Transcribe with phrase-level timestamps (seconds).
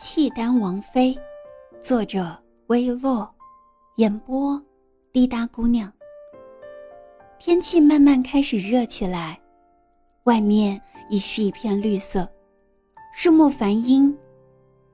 [0.00, 1.18] 契丹王妃，
[1.82, 2.24] 作者
[2.68, 3.28] 微洛，
[3.96, 4.62] 演播
[5.12, 5.92] 滴答姑娘。
[7.36, 9.36] 天气慢慢开始热起来，
[10.22, 10.80] 外面
[11.10, 12.28] 已是一片绿色，
[13.12, 14.16] 树木繁阴，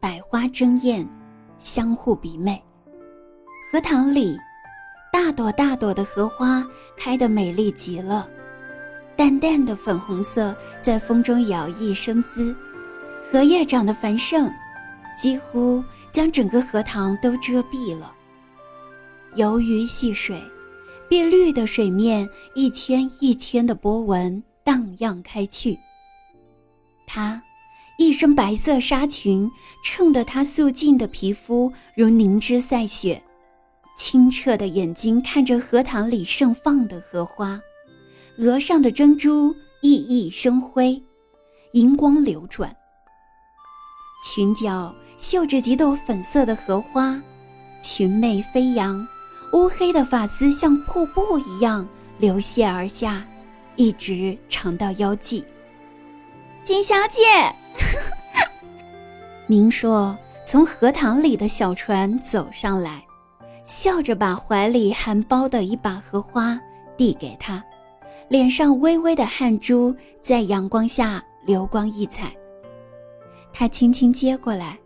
[0.01, 1.07] 百花争艳，
[1.59, 2.59] 相互比美。
[3.71, 4.39] 荷塘里，
[5.13, 6.67] 大朵大朵的荷花
[6.97, 8.27] 开得美丽极了，
[9.15, 12.57] 淡淡的粉红色在风中摇曳生姿，
[13.31, 14.51] 荷叶长得繁盛。
[15.17, 18.13] 几乎将整个荷塘都遮蔽了。
[19.37, 20.41] 游鱼戏水，
[21.09, 25.79] 碧绿的水面一圈一圈的波纹荡漾开去。
[27.07, 27.43] 她
[27.99, 29.51] 一身白色纱裙，
[29.85, 33.23] 衬得她素净的皮肤如凝脂赛雪，
[33.97, 37.61] 清澈的眼睛看着荷塘里盛放的荷花，
[38.39, 41.01] 额上的珍珠熠熠生辉，
[41.73, 42.75] 银光流转。
[44.25, 47.21] 裙角绣着几朵粉色的荷花，
[47.83, 49.07] 裙袂飞扬，
[49.53, 51.87] 乌黑的发丝像瀑布一样
[52.19, 53.23] 流泻而下，
[53.77, 55.45] 一直长到腰际。
[56.65, 57.21] 金小姐，
[59.47, 63.05] 明硕从荷塘里的小船走上来，
[63.63, 66.59] 笑着把怀里含苞的一把荷花
[66.97, 67.63] 递给她，
[68.29, 72.35] 脸上微微的汗珠在阳光下流光溢彩。
[73.57, 74.77] 他轻轻接过来，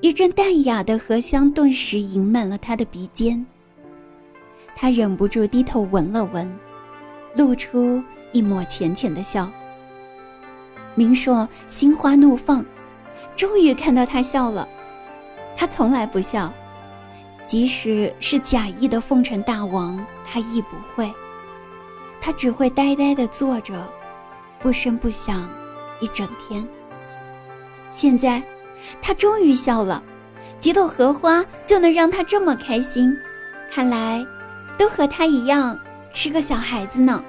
[0.00, 3.44] 一阵淡雅的荷香顿时盈满了他的鼻尖。
[4.76, 6.48] 他忍不住低头闻了闻，
[7.34, 9.50] 露出一抹浅浅的笑。
[10.94, 12.64] 明硕心花怒放，
[13.34, 14.66] 终于看到他笑了。
[15.56, 16.52] 他从来不笑，
[17.48, 21.12] 即使是假意的奉承大王，他亦不会。
[22.20, 23.92] 他只会呆呆地坐着，
[24.60, 25.50] 不声不响，
[25.98, 26.64] 一整天。
[27.94, 28.42] 现在，
[29.00, 30.02] 他终于笑了，
[30.58, 33.16] 几朵荷花就能让他这么开心，
[33.70, 34.24] 看来，
[34.78, 35.78] 都和他一样
[36.12, 37.22] 是个小孩子呢。